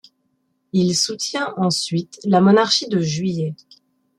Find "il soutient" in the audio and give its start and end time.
0.73-1.53